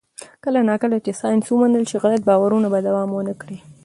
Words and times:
کله 0.43 0.59
نا 0.69 0.75
کله 0.83 0.97
چې 1.05 1.11
ساینس 1.21 1.45
ومنل 1.49 1.83
شي، 1.89 1.97
غلط 2.03 2.21
باورونه 2.29 2.67
به 2.73 2.79
دوام 2.87 3.09
ونه 3.13 3.33
کړي. 3.41 3.57